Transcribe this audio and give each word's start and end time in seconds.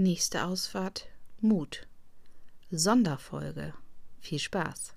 Nächste 0.00 0.44
Ausfahrt 0.44 1.08
Mut. 1.40 1.88
Sonderfolge. 2.70 3.74
Viel 4.20 4.38
Spaß. 4.38 4.94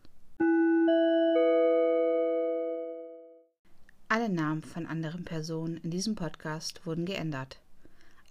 Alle 4.09 4.29
Namen 4.29 4.61
von 4.61 4.85
anderen 4.85 5.25
Personen 5.25 5.77
in 5.77 5.89
diesem 5.89 6.13
Podcast 6.13 6.85
wurden 6.85 7.05
geändert. 7.05 7.59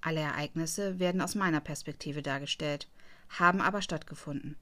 Alle 0.00 0.20
Ereignisse 0.20 1.00
werden 1.00 1.20
aus 1.20 1.34
meiner 1.34 1.60
Perspektive 1.60 2.22
dargestellt, 2.22 2.86
haben 3.30 3.60
aber 3.60 3.82
stattgefunden. 3.82 4.54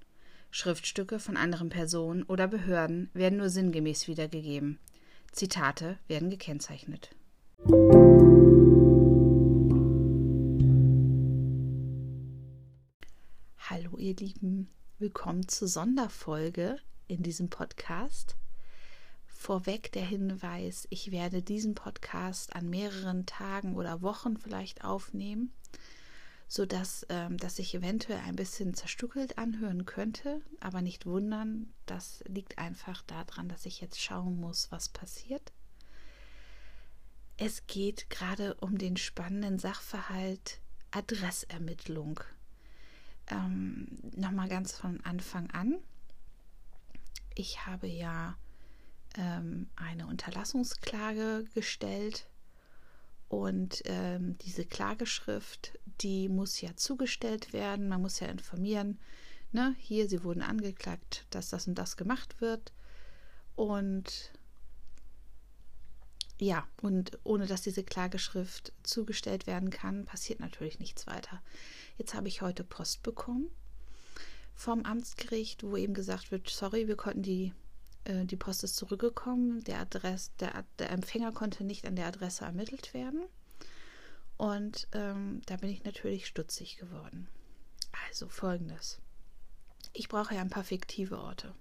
Schriftstücke 0.51 1.19
von 1.19 1.37
anderen 1.37 1.69
Personen 1.69 2.23
oder 2.23 2.49
Behörden 2.49 3.11
werden 3.13 3.37
nur 3.37 3.51
sinngemäß 3.51 4.09
wiedergegeben. 4.09 4.79
Zitate 5.33 5.99
werden 6.07 6.31
gekennzeichnet. 6.31 7.11
Lieben, 14.19 14.69
willkommen 14.99 15.47
zur 15.47 15.69
Sonderfolge 15.69 16.81
in 17.07 17.23
diesem 17.23 17.51
Podcast. 17.51 18.37
Vorweg 19.27 19.93
der 19.93 20.05
Hinweis, 20.05 20.89
ich 20.91 21.13
werde 21.13 21.41
diesen 21.41 21.77
Podcast 21.77 22.57
an 22.57 22.69
mehreren 22.69 23.27
Tagen 23.27 23.77
oder 23.77 24.03
Wochen 24.03 24.37
vielleicht 24.37 24.83
aufnehmen, 24.83 25.53
sodass 26.49 27.07
ähm, 27.11 27.37
das 27.37 27.57
sich 27.57 27.73
eventuell 27.77 28.19
ein 28.27 28.35
bisschen 28.35 28.75
zerstückelt 28.75 29.39
anhören 29.39 29.85
könnte, 29.85 30.41
aber 30.59 30.83
nicht 30.83 31.07
wundern, 31.07 31.73
das 31.87 32.25
liegt 32.27 32.59
einfach 32.59 33.03
daran, 33.03 33.49
dass 33.49 33.67
ich 33.67 33.81
jetzt 33.81 34.03
schauen 34.03 34.41
muss, 34.41 34.73
was 34.73 34.89
passiert. 34.89 35.53
Es 37.37 37.69
geht 37.69 38.11
gerade 38.11 38.55
um 38.55 38.79
den 38.79 38.97
spannenden 38.97 39.61
Sachverhalt 39.61 40.61
Adressermittlung 40.91 42.19
ähm, 43.31 43.89
nochmal 44.17 44.49
ganz 44.49 44.73
von 44.73 45.01
Anfang 45.05 45.51
an. 45.51 45.77
Ich 47.35 47.67
habe 47.67 47.87
ja 47.87 48.37
ähm, 49.17 49.69
eine 49.77 50.07
Unterlassungsklage 50.07 51.45
gestellt 51.55 52.29
und 53.29 53.83
ähm, 53.85 54.39
diese 54.39 54.65
Klageschrift, 54.65 55.79
die 56.01 56.29
muss 56.29 56.61
ja 56.61 56.75
zugestellt 56.77 57.53
werden. 57.53 57.89
Man 57.89 58.01
muss 58.01 58.21
ja 58.21 58.29
informieren, 58.29 58.99
ne, 59.53 59.77
hier, 59.79 60.09
sie 60.09 60.25
wurden 60.25 60.43
angeklagt, 60.43 61.27
dass 61.31 61.51
das 61.51 61.67
und 61.67 61.75
das 61.77 61.97
gemacht 61.97 62.41
wird. 62.41 62.73
Und 63.55 64.33
ja, 66.41 66.67
und 66.83 67.19
ohne 67.25 67.47
dass 67.47 67.63
diese 67.63 67.83
Klageschrift 67.83 68.73
zugestellt 68.83 69.47
werden 69.47 69.71
kann, 69.71 70.05
passiert 70.05 70.41
natürlich 70.41 70.79
nichts 70.79 71.07
weiter. 71.07 71.43
Jetzt 71.97 72.15
habe 72.15 72.29
ich 72.29 72.43
heute 72.43 72.63
Post 72.65 73.03
bekommen 73.03 73.51
vom 74.55 74.85
Amtsgericht, 74.85 75.63
wo 75.63 75.77
eben 75.77 75.95
gesagt 75.95 76.31
wird, 76.31 76.49
sorry, 76.49 76.89
wir 76.89 76.97
konnten 76.97 77.23
die, 77.23 77.53
äh, 78.05 78.25
die 78.25 78.37
Post 78.37 78.65
ist 78.65 78.77
zurückgekommen, 78.77 79.63
der, 79.65 79.81
Adress, 79.81 80.33
der, 80.37 80.65
der 80.79 80.91
Empfänger 80.91 81.33
konnte 81.33 81.65
nicht 81.65 81.87
an 81.87 81.97
der 81.97 82.07
Adresse 82.07 82.45
ermittelt 82.45 82.95
werden. 82.95 83.25
Und 84.37 84.87
ähm, 84.93 85.43
da 85.47 85.57
bin 85.57 85.71
ich 85.71 85.85
natürlich 85.85 86.27
stutzig 86.27 86.77
geworden. 86.77 87.29
Also 88.09 88.29
folgendes. 88.29 89.01
Ich 89.93 90.09
brauche 90.09 90.35
ja 90.35 90.41
ein 90.41 90.51
paar 90.51 90.65
fiktive 90.65 91.19
Orte. 91.19 91.55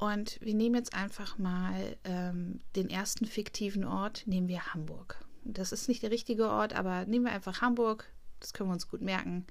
Und 0.00 0.40
wir 0.40 0.54
nehmen 0.54 0.76
jetzt 0.76 0.94
einfach 0.94 1.36
mal 1.36 1.94
ähm, 2.04 2.60
den 2.74 2.88
ersten 2.88 3.26
fiktiven 3.26 3.84
Ort, 3.84 4.22
nehmen 4.26 4.48
wir 4.48 4.72
Hamburg. 4.72 5.22
Das 5.44 5.72
ist 5.72 5.88
nicht 5.88 6.02
der 6.02 6.10
richtige 6.10 6.48
Ort, 6.48 6.72
aber 6.72 7.04
nehmen 7.04 7.26
wir 7.26 7.32
einfach 7.32 7.60
Hamburg. 7.60 8.10
Das 8.40 8.54
können 8.54 8.70
wir 8.70 8.74
uns 8.74 8.88
gut 8.88 9.02
merken. 9.02 9.46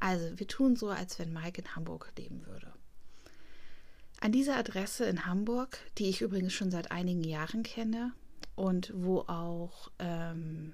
Also, 0.00 0.38
wir 0.38 0.48
tun 0.48 0.74
so, 0.74 0.88
als 0.88 1.18
wenn 1.18 1.34
Mike 1.34 1.60
in 1.60 1.76
Hamburg 1.76 2.10
leben 2.16 2.46
würde. 2.46 2.72
An 4.22 4.32
dieser 4.32 4.56
Adresse 4.56 5.04
in 5.04 5.26
Hamburg, 5.26 5.78
die 5.98 6.08
ich 6.08 6.22
übrigens 6.22 6.54
schon 6.54 6.70
seit 6.70 6.90
einigen 6.90 7.22
Jahren 7.22 7.62
kenne 7.62 8.14
und 8.56 8.90
wo 8.94 9.20
auch 9.20 9.90
ähm, 9.98 10.72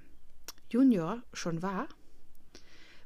Junior 0.71 1.21
schon 1.33 1.63
war, 1.63 1.89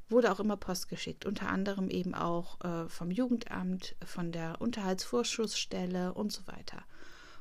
wurde 0.09 0.33
auch 0.33 0.41
immer 0.41 0.57
Post 0.57 0.89
geschickt, 0.89 1.27
unter 1.27 1.49
anderem 1.49 1.91
eben 1.91 2.15
auch 2.15 2.61
äh, 2.63 2.89
vom 2.89 3.11
Jugendamt, 3.11 3.95
von 4.05 4.33
der 4.33 4.61
Unterhaltsvorschussstelle 4.61 6.15
und 6.15 6.33
so 6.33 6.47
weiter. 6.47 6.83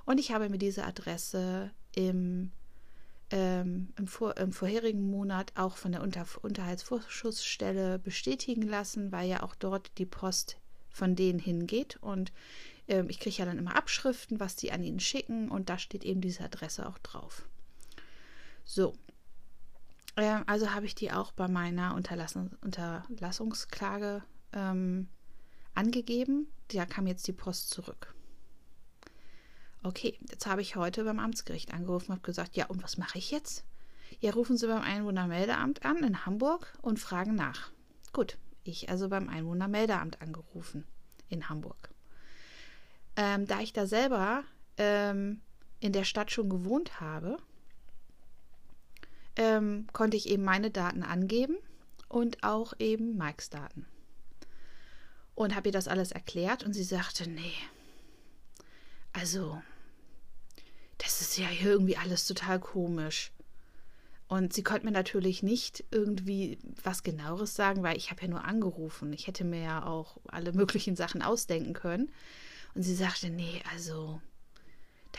Und 0.05 0.19
ich 0.19 0.31
habe 0.31 0.49
mir 0.49 0.57
diese 0.57 0.85
Adresse 0.85 1.71
im 1.95 2.51
ähm, 3.29 3.89
im, 3.97 4.07
vor, 4.07 4.37
im, 4.37 4.53
vorherigen 4.53 5.09
Monat 5.09 5.51
auch 5.55 5.75
von 5.75 5.91
der 5.91 6.01
Unter 6.01 6.25
Unterhaltsvorschussstelle 6.41 7.99
bestätigen 7.99 8.61
lassen, 8.61 9.11
weil 9.11 9.27
ja 9.27 9.43
auch 9.43 9.55
dort 9.55 9.91
die 9.97 10.05
Post 10.05 10.57
von 10.89 11.15
denen 11.15 11.39
hingeht. 11.39 11.97
Und 12.01 12.31
ähm, 12.87 13.09
ich 13.09 13.19
kriege 13.19 13.35
ja 13.37 13.45
dann 13.45 13.57
immer 13.57 13.75
Abschriften, 13.75 14.39
was 14.39 14.55
die 14.55 14.71
an 14.71 14.83
ihnen 14.83 14.99
schicken. 14.99 15.49
Und 15.49 15.69
da 15.69 15.77
steht 15.77 16.05
eben 16.05 16.21
diese 16.21 16.43
Adresse 16.43 16.87
auch 16.87 16.97
drauf. 16.99 17.47
So. 18.63 18.93
Ähm, 20.17 20.43
also 20.47 20.73
habe 20.73 20.85
ich 20.85 20.95
die 20.95 21.11
auch 21.11 21.31
bei 21.31 21.47
meiner 21.47 21.95
Unterlassung, 21.95 22.51
Unterlassungsklage 22.61 24.23
ähm, 24.53 25.07
angegeben. 25.73 26.47
Da 26.69 26.85
kam 26.85 27.07
jetzt 27.07 27.27
die 27.27 27.33
Post 27.33 27.69
zurück. 27.69 28.13
Okay, 29.83 30.17
jetzt 30.29 30.47
habe 30.47 30.61
ich 30.61 30.75
heute 30.75 31.03
beim 31.03 31.19
Amtsgericht 31.19 31.73
angerufen 31.73 32.07
und 32.07 32.17
habe 32.17 32.25
gesagt, 32.25 32.57
ja, 32.57 32.65
und 32.65 32.83
was 32.83 32.97
mache 32.97 33.19
ich 33.19 33.31
jetzt? 33.31 33.63
Ja, 34.19 34.31
rufen 34.31 34.57
Sie 34.57 34.67
beim 34.67 34.81
Einwohnermeldeamt 34.81 35.85
an 35.85 35.97
in 35.97 36.25
Hamburg 36.25 36.73
und 36.81 36.99
fragen 36.99 37.35
nach. 37.35 37.69
Gut, 38.11 38.37
ich 38.63 38.89
also 38.89 39.07
beim 39.09 39.29
Einwohnermeldeamt 39.29 40.21
angerufen 40.21 40.85
in 41.29 41.47
Hamburg. 41.47 41.89
Ähm, 43.15 43.45
da 43.45 43.59
ich 43.59 43.73
da 43.73 43.85
selber 43.85 44.43
ähm, 44.77 45.41
in 45.79 45.93
der 45.93 46.03
Stadt 46.03 46.31
schon 46.31 46.49
gewohnt 46.49 46.99
habe, 46.99 47.37
ähm, 49.37 49.87
konnte 49.93 50.17
ich 50.17 50.27
eben 50.27 50.43
meine 50.43 50.71
Daten 50.71 51.03
angeben 51.03 51.55
und 52.09 52.43
auch 52.43 52.73
eben 52.79 53.17
Mikes 53.17 53.49
Daten. 53.49 53.85
Und 55.35 55.55
habe 55.55 55.69
ihr 55.69 55.73
das 55.73 55.87
alles 55.87 56.11
erklärt 56.11 56.63
und 56.63 56.73
sie 56.73 56.83
sagte, 56.83 57.29
nee, 57.29 57.53
also 59.13 59.61
das 60.97 61.21
ist 61.21 61.37
ja 61.37 61.47
hier 61.47 61.71
irgendwie 61.71 61.97
alles 61.97 62.25
total 62.25 62.59
komisch. 62.59 63.31
Und 64.27 64.51
sie 64.51 64.63
konnte 64.63 64.85
mir 64.85 64.91
natürlich 64.91 65.41
nicht 65.41 65.85
irgendwie 65.89 66.57
was 66.83 67.03
genaueres 67.03 67.55
sagen, 67.55 67.81
weil 67.83 67.95
ich 67.95 68.11
habe 68.11 68.23
ja 68.23 68.27
nur 68.27 68.43
angerufen. 68.43 69.13
Ich 69.13 69.27
hätte 69.27 69.45
mir 69.45 69.61
ja 69.61 69.85
auch 69.85 70.17
alle 70.27 70.51
möglichen 70.53 70.95
Sachen 70.95 71.21
ausdenken 71.21 71.73
können. 71.73 72.11
Und 72.73 72.83
sie 72.83 72.95
sagte, 72.95 73.29
nee, 73.29 73.61
also 73.73 74.21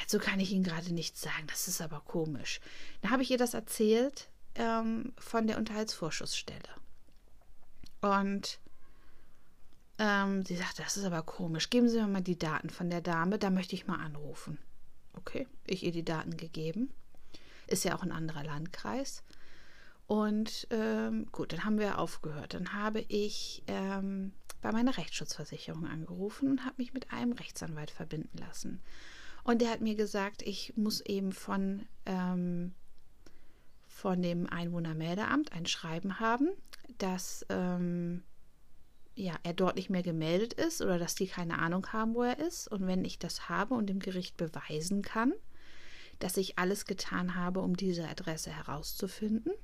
dazu 0.01 0.19
kann 0.19 0.41
ich 0.41 0.53
Ihnen 0.53 0.65
gerade 0.65 0.93
nichts 0.93 1.21
sagen. 1.21 1.47
Das 1.49 1.69
ist 1.69 1.81
aber 1.81 2.01
komisch. 2.01 2.61
Dann 3.01 3.11
habe 3.11 3.23
ich 3.23 3.31
ihr 3.31 3.39
das 3.39 3.55
erzählt 3.55 4.29
ähm, 4.55 5.13
von 5.19 5.47
der 5.47 5.59
Unterhaltsvorschussstelle. 5.59 6.69
Und 8.01 8.61
ähm, 9.99 10.45
sie 10.45 10.57
sagte, 10.57 10.83
das 10.83 10.97
ist 10.97 11.05
aber 11.05 11.23
komisch. 11.23 11.71
Geben 11.71 11.89
Sie 11.89 12.01
mir 12.01 12.07
mal 12.07 12.23
die 12.23 12.39
Daten 12.39 12.71
von 12.71 12.89
der 12.91 13.01
Dame, 13.01 13.39
da 13.39 13.51
möchte 13.51 13.75
ich 13.75 13.87
mal 13.87 13.99
anrufen. 13.99 14.59
Okay, 15.15 15.49
ich 15.67 15.83
ihr 15.83 15.93
die 15.93 16.05
Daten 16.05 16.37
gegeben. 16.37 16.93
Ist 17.67 17.85
ja 17.85 17.97
auch 17.97 18.03
ein 18.03 18.13
anderer 18.13 18.45
Landkreis. 18.45 19.25
Und 20.07 20.67
ähm, 20.71 21.27
gut, 21.33 21.53
dann 21.53 21.65
haben 21.65 21.79
wir 21.79 21.99
aufgehört. 21.99 22.55
Dann 22.55 22.73
habe 22.73 23.01
ich 23.09 23.63
ähm, 23.67 24.33
bei 24.63 24.73
meiner 24.73 24.97
Rechtsschutzversicherung 24.97 25.87
angerufen 25.87 26.51
und 26.51 26.65
habe 26.65 26.77
mich 26.79 26.95
mit 26.95 27.13
einem 27.13 27.33
Rechtsanwalt 27.33 27.91
verbinden 27.91 28.39
lassen. 28.39 28.81
Und 29.49 29.63
der 29.63 29.71
hat 29.71 29.81
mir 29.81 29.95
gesagt, 29.95 30.43
ich 30.43 30.77
muss 30.77 31.01
eben 31.01 31.33
von, 31.33 31.87
ähm, 32.05 32.75
von 33.87 34.21
dem 34.21 34.47
Einwohnermeldeamt 34.47 35.53
ein 35.53 35.65
Schreiben 35.65 36.21
haben, 36.21 36.51
dass 36.99 37.47
ähm, 37.49 38.25
ja, 39.15 39.37
er 39.45 39.55
dort 39.55 39.77
nicht 39.77 39.89
mehr 39.89 40.03
gemeldet 40.03 40.53
ist 40.53 40.83
oder 40.83 40.99
dass 40.99 41.15
die 41.15 41.29
keine 41.29 41.61
Ahnung 41.61 41.95
haben, 41.95 42.15
wo 42.15 42.25
er 42.25 42.39
ist. 42.41 42.69
Und 42.69 42.87
wenn 42.87 43.07
ich 43.07 43.19
das 43.19 43.49
habe 43.49 43.73
und 43.73 43.87
dem 43.87 44.01
Gericht 44.01 44.37
beweisen 44.37 45.01
kann, 45.01 45.33
dass 46.19 46.37
ich 46.37 46.59
alles 46.59 46.85
getan 46.85 47.35
habe, 47.35 47.61
um 47.61 47.75
diese 47.75 48.07
Adresse 48.07 48.51
herauszufinden, 48.51 49.55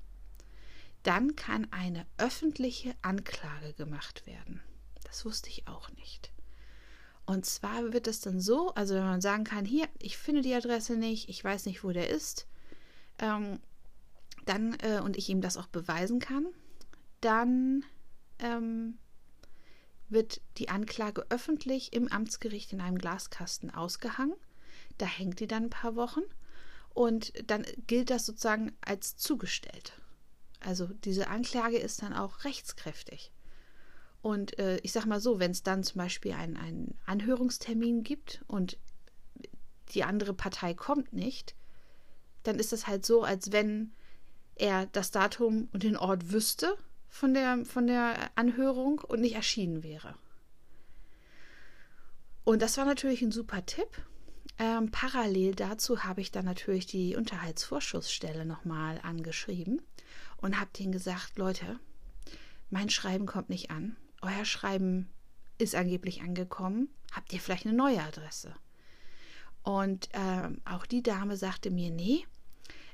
dann 1.02 1.36
kann 1.36 1.70
eine 1.72 2.06
öffentliche 2.16 2.94
Anklage 3.02 3.75
gemacht 3.75 4.26
werden. 4.26 4.62
Das 5.04 5.26
wusste 5.26 5.50
ich 5.50 5.69
auch 5.69 5.90
nicht. 5.90 6.33
Und 7.26 7.46
zwar 7.46 7.92
wird 7.92 8.06
es 8.06 8.20
dann 8.20 8.40
so, 8.40 8.74
also 8.74 8.94
wenn 8.94 9.04
man 9.04 9.20
sagen 9.20 9.44
kann, 9.44 9.64
hier, 9.64 9.88
ich 9.98 10.18
finde 10.18 10.42
die 10.42 10.54
Adresse 10.54 10.96
nicht, 10.96 11.28
ich 11.28 11.42
weiß 11.42 11.66
nicht, 11.66 11.82
wo 11.82 11.90
der 11.90 12.10
ist, 12.10 12.46
ähm, 13.18 13.60
dann, 14.44 14.74
äh, 14.80 15.00
und 15.02 15.16
ich 15.16 15.28
ihm 15.28 15.40
das 15.40 15.56
auch 15.56 15.68
beweisen 15.68 16.18
kann, 16.18 16.46
dann 17.20 17.84
ähm, 18.38 18.98
wird 20.08 20.42
die 20.58 20.68
Anklage 20.68 21.24
öffentlich 21.30 21.94
im 21.94 22.08
Amtsgericht 22.08 22.72
in 22.72 22.80
einem 22.80 22.98
Glaskasten 22.98 23.70
ausgehangen. 23.70 24.36
Da 24.98 25.06
hängt 25.06 25.40
die 25.40 25.46
dann 25.46 25.64
ein 25.64 25.70
paar 25.70 25.96
Wochen 25.96 26.22
und 26.90 27.32
dann 27.50 27.64
gilt 27.86 28.10
das 28.10 28.26
sozusagen 28.26 28.72
als 28.82 29.16
zugestellt. 29.16 30.00
Also 30.60 30.86
diese 30.86 31.28
Anklage 31.28 31.78
ist 31.78 32.02
dann 32.02 32.12
auch 32.12 32.44
rechtskräftig. 32.44 33.32
Und 34.24 34.58
äh, 34.58 34.78
ich 34.78 34.92
sage 34.92 35.06
mal 35.06 35.20
so, 35.20 35.38
wenn 35.38 35.50
es 35.50 35.64
dann 35.64 35.84
zum 35.84 35.98
Beispiel 35.98 36.32
einen, 36.32 36.56
einen 36.56 36.98
Anhörungstermin 37.04 38.02
gibt 38.04 38.42
und 38.46 38.78
die 39.90 40.02
andere 40.02 40.32
Partei 40.32 40.72
kommt 40.72 41.12
nicht, 41.12 41.54
dann 42.42 42.58
ist 42.58 42.72
das 42.72 42.86
halt 42.86 43.04
so, 43.04 43.22
als 43.22 43.52
wenn 43.52 43.92
er 44.54 44.86
das 44.86 45.10
Datum 45.10 45.68
und 45.74 45.82
den 45.82 45.98
Ort 45.98 46.32
wüsste 46.32 46.74
von 47.06 47.34
der, 47.34 47.66
von 47.66 47.86
der 47.86 48.30
Anhörung 48.34 49.00
und 49.00 49.20
nicht 49.20 49.34
erschienen 49.34 49.82
wäre. 49.82 50.14
Und 52.44 52.62
das 52.62 52.78
war 52.78 52.86
natürlich 52.86 53.20
ein 53.20 53.30
super 53.30 53.66
Tipp. 53.66 53.88
Ähm, 54.58 54.90
parallel 54.90 55.54
dazu 55.54 56.02
habe 56.02 56.22
ich 56.22 56.32
dann 56.32 56.46
natürlich 56.46 56.86
die 56.86 57.14
Unterhaltsvorschussstelle 57.14 58.46
nochmal 58.46 59.00
angeschrieben 59.02 59.82
und 60.38 60.58
habe 60.58 60.70
denen 60.78 60.92
gesagt, 60.92 61.36
Leute, 61.36 61.78
mein 62.70 62.88
Schreiben 62.88 63.26
kommt 63.26 63.50
nicht 63.50 63.70
an 63.70 63.98
euer 64.24 64.44
Schreiben 64.44 65.08
ist 65.58 65.74
angeblich 65.74 66.22
angekommen. 66.22 66.88
Habt 67.12 67.32
ihr 67.32 67.40
vielleicht 67.40 67.66
eine 67.66 67.76
neue 67.76 68.02
Adresse? 68.02 68.54
Und 69.62 70.08
ähm, 70.12 70.60
auch 70.64 70.86
die 70.86 71.02
Dame 71.02 71.36
sagte 71.36 71.70
mir, 71.70 71.90
nee. 71.90 72.26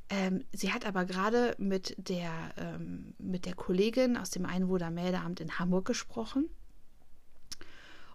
Ähm, 0.08 0.44
sie 0.52 0.72
hat 0.72 0.84
aber 0.84 1.04
gerade 1.04 1.54
mit 1.58 1.94
der, 1.96 2.32
ähm, 2.56 3.14
mit 3.18 3.46
der 3.46 3.54
Kollegin 3.54 4.16
aus 4.16 4.30
dem 4.30 4.44
Einwohnermeldeamt 4.44 5.40
in 5.40 5.58
Hamburg 5.58 5.86
gesprochen. 5.86 6.48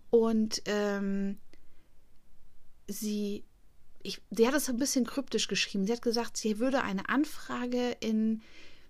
Und 0.09 0.61
ähm, 0.65 1.37
sie, 2.87 3.43
ich, 4.03 4.21
sie 4.29 4.47
hat 4.47 4.53
es 4.53 4.69
ein 4.69 4.77
bisschen 4.77 5.05
kryptisch 5.05 5.47
geschrieben. 5.47 5.85
Sie 5.85 5.93
hat 5.93 6.01
gesagt, 6.01 6.37
sie 6.37 6.59
würde 6.59 6.83
eine 6.83 7.09
Anfrage 7.09 7.91
in, 7.99 8.41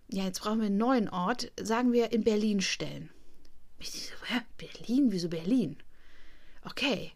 ja, 0.09 0.25
jetzt 0.25 0.41
brauchen 0.41 0.59
wir 0.59 0.67
einen 0.67 0.77
neuen 0.77 1.09
Ort, 1.09 1.51
sagen 1.59 1.91
wir 1.93 2.11
in 2.11 2.23
Berlin 2.23 2.61
stellen. 2.61 3.09
Ich 3.79 3.91
so, 3.91 4.13
hä, 4.27 4.41
Berlin? 4.57 5.11
Wieso 5.11 5.29
Berlin? 5.29 5.77
Okay. 6.63 7.11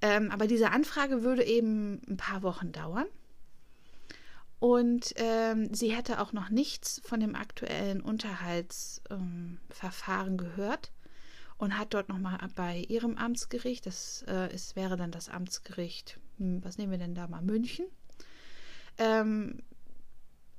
Ähm, 0.00 0.30
aber 0.30 0.46
diese 0.46 0.70
Anfrage 0.70 1.22
würde 1.22 1.44
eben 1.44 2.00
ein 2.08 2.16
paar 2.16 2.42
Wochen 2.42 2.72
dauern. 2.72 3.06
Und 4.58 5.12
ähm, 5.16 5.74
sie 5.74 5.94
hätte 5.94 6.18
auch 6.20 6.32
noch 6.32 6.48
nichts 6.48 7.02
von 7.04 7.20
dem 7.20 7.34
aktuellen 7.34 8.00
Unterhaltsverfahren 8.00 10.32
ähm, 10.32 10.38
gehört 10.38 10.92
und 11.58 11.78
hat 11.78 11.94
dort 11.94 12.08
nochmal 12.08 12.38
bei 12.54 12.78
ihrem 12.88 13.18
Amtsgericht, 13.18 13.86
das 13.86 14.24
äh, 14.28 14.54
ist, 14.54 14.76
wäre 14.76 14.96
dann 14.96 15.10
das 15.10 15.28
Amtsgericht, 15.28 16.20
hm, 16.38 16.64
was 16.64 16.78
nehmen 16.78 16.92
wir 16.92 16.98
denn 16.98 17.14
da 17.14 17.28
mal, 17.28 17.42
München, 17.42 17.84
ähm, 18.98 19.62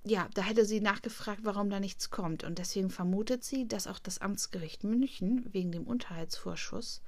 ja, 0.09 0.30
da 0.33 0.42
hätte 0.42 0.65
sie 0.65 0.81
nachgefragt, 0.81 1.42
warum 1.44 1.69
da 1.69 1.80
nichts 1.80 2.09
kommt. 2.09 2.44
Und 2.44 2.59
deswegen 2.59 2.89
vermutet 2.89 3.44
sie, 3.44 3.68
dass 3.68 3.88
auch 3.88 4.00
das 4.00 4.19
Amtsgericht 4.19 4.83
München 4.83 5.48
wegen 5.54 5.71
dem 5.71 5.86
Unterhaltsvorschuss 5.86 7.01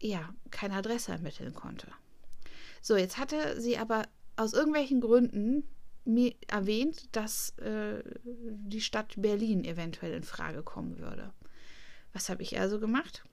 ja 0.00 0.34
keine 0.50 0.74
Adresse 0.74 1.12
ermitteln 1.12 1.54
konnte. 1.54 1.88
So, 2.82 2.96
jetzt 2.96 3.18
hatte 3.18 3.60
sie 3.60 3.78
aber 3.78 4.04
aus 4.36 4.52
irgendwelchen 4.52 5.00
Gründen 5.00 5.64
mir 6.04 6.34
erwähnt, 6.46 7.14
dass 7.16 7.50
äh, 7.58 8.02
die 8.24 8.80
Stadt 8.80 9.14
Berlin 9.16 9.64
eventuell 9.64 10.12
in 10.12 10.22
Frage 10.22 10.62
kommen 10.62 10.98
würde. 10.98 11.32
Was 12.12 12.28
habe 12.28 12.42
ich 12.42 12.58
also 12.60 12.78
gemacht? 12.78 13.24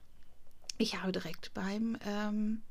Ich 0.76 1.00
habe 1.00 1.12
direkt 1.12 1.54
beim 1.54 1.96
ähm, 2.04 2.62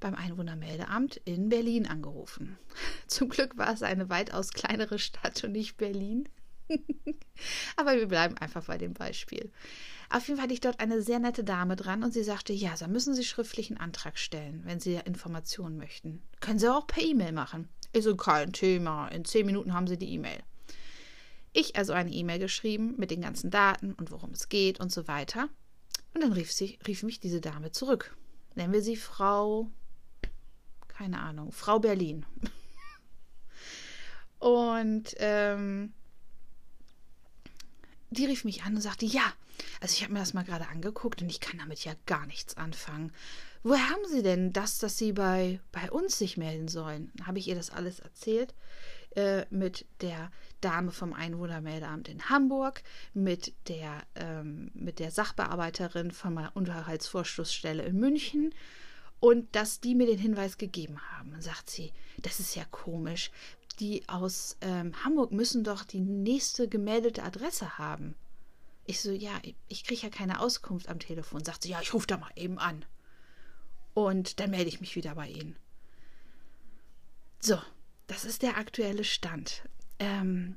beim 0.00 0.14
Einwohnermeldeamt 0.14 1.16
in 1.24 1.48
Berlin 1.48 1.86
angerufen. 1.86 2.58
Zum 3.06 3.28
Glück 3.28 3.56
war 3.56 3.72
es 3.72 3.82
eine 3.82 4.08
weitaus 4.08 4.50
kleinere 4.50 4.98
Stadt 4.98 5.42
und 5.44 5.52
nicht 5.52 5.76
Berlin. 5.76 6.28
Aber 7.76 7.94
wir 7.96 8.08
bleiben 8.08 8.36
einfach 8.38 8.64
bei 8.66 8.78
dem 8.78 8.92
Beispiel. 8.92 9.52
Auf 10.10 10.26
jeden 10.28 10.36
Fall 10.38 10.44
hatte 10.44 10.54
ich 10.54 10.60
dort 10.60 10.80
eine 10.80 11.02
sehr 11.02 11.18
nette 11.18 11.44
Dame 11.44 11.76
dran 11.76 12.02
und 12.02 12.12
sie 12.12 12.22
sagte, 12.22 12.52
ja, 12.52 12.74
da 12.78 12.86
müssen 12.86 13.14
Sie 13.14 13.24
schriftlich 13.24 13.70
einen 13.70 13.80
Antrag 13.80 14.18
stellen, 14.18 14.62
wenn 14.64 14.80
Sie 14.80 14.94
Informationen 15.04 15.76
möchten. 15.76 16.22
Können 16.40 16.58
Sie 16.58 16.72
auch 16.72 16.86
per 16.86 17.02
E-Mail 17.02 17.32
machen. 17.32 17.68
Ist 17.92 18.04
so 18.04 18.16
kein 18.16 18.52
Thema. 18.52 19.08
In 19.08 19.24
zehn 19.24 19.46
Minuten 19.46 19.74
haben 19.74 19.86
Sie 19.86 19.98
die 19.98 20.12
E-Mail. 20.12 20.38
Ich 21.52 21.76
also 21.76 21.92
eine 21.92 22.10
E-Mail 22.10 22.38
geschrieben 22.38 22.94
mit 22.98 23.10
den 23.10 23.22
ganzen 23.22 23.50
Daten 23.50 23.94
und 23.94 24.10
worum 24.10 24.30
es 24.30 24.48
geht 24.48 24.78
und 24.78 24.92
so 24.92 25.08
weiter. 25.08 25.48
Und 26.14 26.22
dann 26.22 26.32
rief, 26.32 26.52
sie, 26.52 26.78
rief 26.86 27.02
mich 27.02 27.18
diese 27.18 27.40
Dame 27.40 27.72
zurück. 27.72 28.14
Nennen 28.54 28.72
wir 28.72 28.82
sie 28.82 28.96
Frau 28.96 29.70
keine 30.96 31.20
Ahnung, 31.20 31.52
Frau 31.52 31.78
Berlin. 31.78 32.24
und 34.38 35.14
ähm, 35.18 35.92
die 38.10 38.24
rief 38.24 38.44
mich 38.44 38.62
an 38.62 38.74
und 38.74 38.80
sagte, 38.80 39.04
ja, 39.04 39.32
also 39.80 39.92
ich 39.92 40.02
habe 40.02 40.12
mir 40.12 40.20
das 40.20 40.34
mal 40.34 40.44
gerade 40.44 40.68
angeguckt 40.68 41.20
und 41.22 41.28
ich 41.28 41.40
kann 41.40 41.58
damit 41.58 41.84
ja 41.84 41.92
gar 42.06 42.26
nichts 42.26 42.56
anfangen. 42.56 43.12
Woher 43.62 43.90
haben 43.90 44.06
Sie 44.08 44.22
denn 44.22 44.52
das, 44.52 44.78
dass 44.78 44.96
Sie 44.96 45.12
bei, 45.12 45.60
bei 45.72 45.90
uns 45.90 46.18
sich 46.18 46.36
melden 46.36 46.68
sollen? 46.68 47.12
Habe 47.24 47.38
ich 47.38 47.48
ihr 47.48 47.56
das 47.56 47.70
alles 47.70 48.00
erzählt 48.00 48.54
äh, 49.16 49.44
mit 49.50 49.86
der 50.00 50.30
Dame 50.60 50.92
vom 50.92 51.12
Einwohnermeldeamt 51.12 52.08
in 52.08 52.28
Hamburg, 52.30 52.82
mit 53.12 53.52
der, 53.68 54.02
ähm, 54.14 54.70
mit 54.72 54.98
der 54.98 55.10
Sachbearbeiterin 55.10 56.10
von 56.10 56.36
der 56.36 56.52
Unterhaltsvorschlussstelle 56.54 57.82
in 57.82 57.98
München 57.98 58.54
und 59.20 59.54
dass 59.54 59.80
die 59.80 59.94
mir 59.94 60.06
den 60.06 60.18
Hinweis 60.18 60.58
gegeben 60.58 61.00
haben. 61.10 61.30
Dann 61.32 61.42
sagt 61.42 61.70
sie, 61.70 61.92
das 62.18 62.40
ist 62.40 62.54
ja 62.54 62.64
komisch. 62.70 63.30
Die 63.80 64.08
aus 64.08 64.56
ähm, 64.60 64.92
Hamburg 65.04 65.32
müssen 65.32 65.64
doch 65.64 65.84
die 65.84 66.00
nächste 66.00 66.68
gemeldete 66.68 67.22
Adresse 67.22 67.78
haben. 67.78 68.14
Ich 68.86 69.00
so, 69.00 69.10
ja, 69.10 69.32
ich 69.68 69.84
kriege 69.84 70.02
ja 70.02 70.10
keine 70.10 70.40
Auskunft 70.40 70.88
am 70.88 70.98
Telefon. 70.98 71.44
Sagt 71.44 71.62
sie, 71.62 71.70
ja, 71.70 71.80
ich 71.80 71.92
rufe 71.92 72.06
da 72.06 72.16
mal 72.16 72.30
eben 72.36 72.58
an. 72.58 72.84
Und 73.94 74.40
dann 74.40 74.50
melde 74.50 74.68
ich 74.68 74.80
mich 74.80 74.94
wieder 74.94 75.14
bei 75.14 75.28
Ihnen. 75.28 75.56
So, 77.40 77.58
das 78.06 78.24
ist 78.24 78.42
der 78.42 78.56
aktuelle 78.56 79.04
Stand. 79.04 79.62
Ähm, 79.98 80.56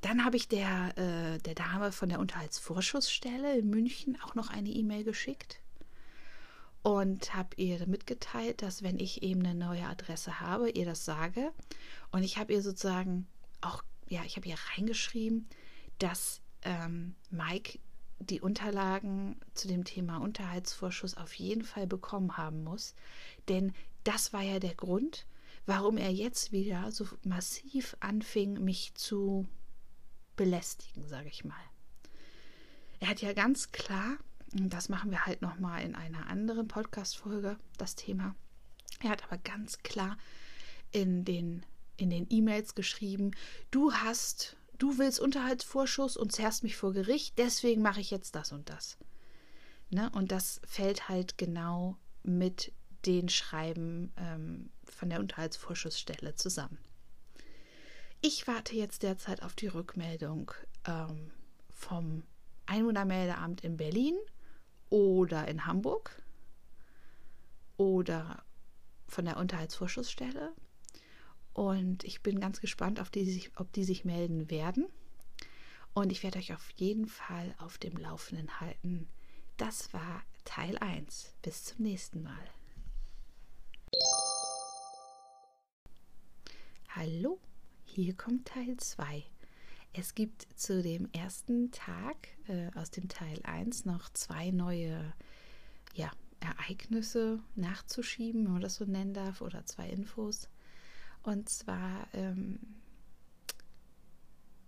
dann 0.00 0.24
habe 0.24 0.36
ich 0.36 0.48
der, 0.48 0.96
äh, 0.96 1.38
der 1.38 1.54
Dame 1.54 1.92
von 1.92 2.08
der 2.08 2.20
Unterhaltsvorschussstelle 2.20 3.58
in 3.58 3.68
München 3.68 4.18
auch 4.22 4.34
noch 4.34 4.50
eine 4.50 4.70
E-Mail 4.70 5.04
geschickt 5.04 5.60
und 6.82 7.34
habe 7.34 7.56
ihr 7.56 7.86
mitgeteilt, 7.86 8.62
dass 8.62 8.82
wenn 8.82 8.98
ich 8.98 9.22
eben 9.22 9.44
eine 9.44 9.54
neue 9.54 9.84
Adresse 9.84 10.40
habe, 10.40 10.70
ihr 10.70 10.84
das 10.84 11.04
sage. 11.04 11.52
Und 12.10 12.22
ich 12.22 12.38
habe 12.38 12.52
ihr 12.52 12.62
sozusagen 12.62 13.26
auch, 13.60 13.82
ja, 14.08 14.22
ich 14.24 14.36
habe 14.36 14.48
ihr 14.48 14.56
reingeschrieben, 14.76 15.48
dass 15.98 16.40
ähm, 16.62 17.14
Mike 17.30 17.78
die 18.20 18.40
Unterlagen 18.40 19.36
zu 19.54 19.68
dem 19.68 19.84
Thema 19.84 20.18
Unterhaltsvorschuss 20.18 21.16
auf 21.16 21.34
jeden 21.34 21.62
Fall 21.62 21.86
bekommen 21.86 22.36
haben 22.36 22.64
muss. 22.64 22.94
Denn 23.48 23.72
das 24.04 24.32
war 24.32 24.42
ja 24.42 24.58
der 24.58 24.74
Grund, 24.74 25.26
warum 25.66 25.98
er 25.98 26.10
jetzt 26.10 26.52
wieder 26.52 26.90
so 26.90 27.06
massiv 27.24 27.96
anfing, 28.00 28.64
mich 28.64 28.94
zu 28.94 29.46
belästigen, 30.36 31.06
sage 31.08 31.28
ich 31.28 31.44
mal. 31.44 31.54
Er 33.00 33.08
hat 33.08 33.20
ja 33.20 33.32
ganz 33.32 33.70
klar 33.70 34.16
das 34.52 34.88
machen 34.88 35.10
wir 35.10 35.26
halt 35.26 35.42
nochmal 35.42 35.82
in 35.82 35.94
einer 35.94 36.26
anderen 36.28 36.68
Podcast-Folge, 36.68 37.58
das 37.76 37.94
Thema. 37.94 38.34
Er 39.00 39.10
hat 39.10 39.24
aber 39.24 39.38
ganz 39.38 39.78
klar 39.78 40.16
in 40.90 41.24
den 41.24 41.64
in 41.98 42.10
den 42.10 42.26
E-Mails 42.30 42.74
geschrieben, 42.74 43.32
du 43.70 43.92
hast, 43.92 44.56
du 44.78 44.98
willst 44.98 45.20
Unterhaltsvorschuss 45.20 46.16
und 46.16 46.32
zerrst 46.32 46.62
mich 46.62 46.76
vor 46.76 46.92
Gericht, 46.92 47.36
deswegen 47.38 47.82
mache 47.82 48.00
ich 48.00 48.10
jetzt 48.10 48.34
das 48.34 48.52
und 48.52 48.70
das. 48.70 48.96
Ne? 49.90 50.10
Und 50.14 50.32
das 50.32 50.60
fällt 50.64 51.08
halt 51.08 51.36
genau 51.38 51.96
mit 52.22 52.72
den 53.04 53.28
Schreiben 53.28 54.12
ähm, 54.16 54.70
von 54.84 55.10
der 55.10 55.20
Unterhaltsvorschussstelle 55.20 56.34
zusammen. 56.34 56.78
Ich 58.20 58.46
warte 58.46 58.74
jetzt 58.74 59.02
derzeit 59.02 59.42
auf 59.42 59.54
die 59.54 59.68
Rückmeldung 59.68 60.52
ähm, 60.86 61.30
vom 61.70 62.22
Einwohnermeldeamt 62.66 63.62
in 63.62 63.76
Berlin 63.76 64.14
oder 64.90 65.48
in 65.48 65.66
Hamburg 65.66 66.22
oder 67.76 68.42
von 69.06 69.24
der 69.24 69.36
Unterhaltsvorschussstelle. 69.36 70.52
Und 71.54 72.04
ich 72.04 72.22
bin 72.22 72.40
ganz 72.40 72.60
gespannt, 72.60 73.00
auf 73.00 73.10
die 73.10 73.30
sich, 73.30 73.50
ob 73.58 73.72
die 73.72 73.84
sich 73.84 74.04
melden 74.04 74.50
werden. 74.50 74.86
Und 75.94 76.12
ich 76.12 76.22
werde 76.22 76.38
euch 76.38 76.54
auf 76.54 76.70
jeden 76.76 77.06
Fall 77.06 77.54
auf 77.58 77.78
dem 77.78 77.96
Laufenden 77.96 78.60
halten. 78.60 79.08
Das 79.56 79.92
war 79.92 80.22
Teil 80.44 80.78
1. 80.78 81.34
Bis 81.42 81.64
zum 81.64 81.82
nächsten 81.82 82.22
Mal. 82.22 82.50
Hallo, 86.90 87.38
hier 87.84 88.16
kommt 88.16 88.46
Teil 88.46 88.76
2. 88.76 89.24
Es 89.92 90.14
gibt 90.14 90.46
zu 90.54 90.82
dem 90.82 91.08
ersten 91.12 91.70
Tag 91.72 92.28
äh, 92.46 92.70
aus 92.74 92.90
dem 92.90 93.08
Teil 93.08 93.40
1 93.42 93.84
noch 93.84 94.10
zwei 94.10 94.50
neue 94.50 95.12
ja, 95.94 96.10
Ereignisse 96.40 97.42
nachzuschieben, 97.56 98.44
wenn 98.44 98.52
man 98.52 98.62
das 98.62 98.76
so 98.76 98.84
nennen 98.84 99.14
darf, 99.14 99.40
oder 99.40 99.64
zwei 99.66 99.88
Infos. 99.88 100.48
Und 101.22 101.48
zwar 101.48 102.06
ähm, 102.12 102.58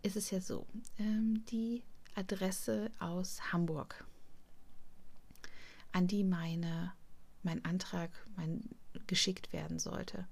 ist 0.03 0.17
es 0.17 0.31
ja 0.31 0.41
so, 0.41 0.67
ähm, 0.99 1.45
die 1.47 1.83
Adresse 2.15 2.91
aus 2.99 3.53
Hamburg, 3.53 4.05
an 5.93 6.07
die 6.07 6.25
meine, 6.25 6.93
mein 7.43 7.65
Antrag 7.65 8.11
mein, 8.37 8.69
geschickt 9.07 9.53
werden 9.53 9.79
sollte, 9.79 10.27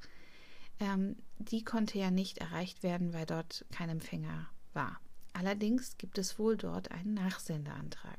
ähm, 0.80 1.16
die 1.38 1.64
konnte 1.64 1.98
ja 1.98 2.10
nicht 2.10 2.38
erreicht 2.38 2.82
werden, 2.82 3.12
weil 3.12 3.26
dort 3.26 3.64
kein 3.70 3.88
Empfänger 3.88 4.48
war. 4.74 5.00
Allerdings 5.32 5.96
gibt 5.98 6.18
es 6.18 6.38
wohl 6.38 6.56
dort 6.56 6.90
einen 6.90 7.14
Nachsendeantrag. 7.14 8.18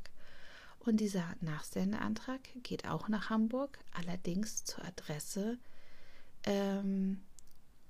Und 0.79 0.97
dieser 0.97 1.35
Nachsendeantrag 1.41 2.39
geht 2.63 2.87
auch 2.87 3.09
nach 3.09 3.29
Hamburg, 3.29 3.79
allerdings 3.91 4.63
zur 4.63 4.85
Adresse 4.85 5.59
ähm, 6.43 7.21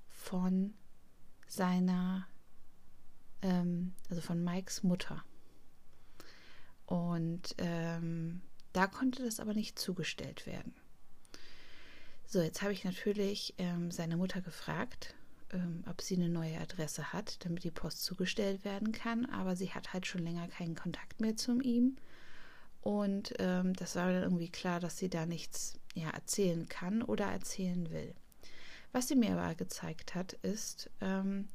von 0.09 0.73
seiner, 1.47 2.27
ähm, 3.41 3.93
also 4.09 4.21
von 4.21 4.43
Mikes 4.43 4.83
Mutter. 4.83 5.23
Und 6.87 7.53
ähm, 7.59 8.41
da 8.73 8.87
konnte 8.87 9.23
das 9.23 9.39
aber 9.39 9.53
nicht 9.53 9.77
zugestellt 9.77 10.47
werden. 10.47 10.73
So, 12.25 12.41
jetzt 12.41 12.61
habe 12.61 12.73
ich 12.73 12.83
natürlich 12.83 13.53
ähm, 13.57 13.91
seine 13.91 14.17
Mutter 14.17 14.41
gefragt, 14.41 15.15
ähm, 15.51 15.84
ob 15.89 16.01
sie 16.01 16.15
eine 16.15 16.29
neue 16.29 16.60
Adresse 16.60 17.13
hat, 17.13 17.44
damit 17.46 17.63
die 17.63 17.72
Post 17.72 18.03
zugestellt 18.03 18.65
werden 18.65 18.91
kann. 18.91 19.25
Aber 19.25 19.56
sie 19.56 19.72
hat 19.72 19.94
halt 19.94 20.06
schon 20.06 20.24
länger 20.24 20.48
keinen 20.48 20.75
Kontakt 20.75 21.22
mehr 21.22 21.36
zu 21.36 21.60
ihm. 21.62 21.98
Und 22.82 23.34
ähm, 23.39 23.74
das 23.74 23.96
war 23.96 24.12
dann 24.12 24.24
irgendwie 24.24 24.50
klar, 24.50 24.79
dass 24.79 24.98
sie 24.98 25.10
da 25.10 25.25
nichts 25.25 25.79
ja, 25.96 26.10
erzählen 26.10 26.68
kann 26.70 27.01
oder 27.01 27.25
erzählen 27.25 27.89
will. 27.91 28.15
Was 28.91 29.08
sie 29.08 29.15
mir 29.15 29.34
aber 29.34 29.53
gezeigt 29.56 30.15
hat, 30.15 30.34
ist, 30.34 30.89
ähm, 31.01 31.48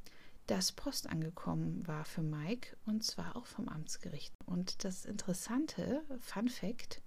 dass 0.47 0.71
Post 0.71 1.09
angekommen 1.09 1.85
war 1.87 2.05
für 2.05 2.21
Mike 2.21 2.77
und 2.85 3.03
zwar 3.03 3.35
auch 3.35 3.45
vom 3.45 3.67
Amtsgericht. 3.67 4.33
Und 4.45 4.83
das 4.83 5.05
Interessante, 5.05 6.03
Fun 6.19 6.49
Fact, 6.49 7.01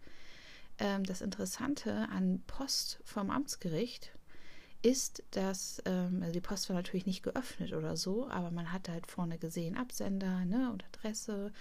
ähm, 0.78 1.04
das 1.04 1.20
Interessante 1.20 2.08
an 2.10 2.42
Post 2.46 3.00
vom 3.04 3.30
Amtsgericht 3.30 4.12
ist, 4.82 5.22
dass 5.32 5.82
ähm, 5.84 6.20
also 6.20 6.32
die 6.32 6.40
Post 6.40 6.68
war 6.68 6.76
natürlich 6.76 7.06
nicht 7.06 7.22
geöffnet 7.22 7.72
oder 7.72 7.96
so, 7.96 8.28
aber 8.28 8.50
man 8.50 8.72
hatte 8.72 8.92
halt 8.92 9.06
vorne 9.06 9.38
gesehen 9.38 9.76
Absender 9.76 10.44
ne, 10.44 10.70
und 10.70 10.84
Adresse. 10.84 11.52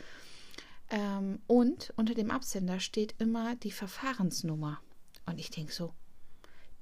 Ähm, 0.90 1.40
und 1.48 1.94
unter 1.98 2.14
dem 2.14 2.32
Absender 2.32 2.80
steht 2.80 3.16
immer 3.20 3.56
die 3.56 3.72
Verfahrensnummer. 3.72 4.80
Und 5.26 5.40
ich 5.40 5.50
denke 5.50 5.74
so, 5.74 5.94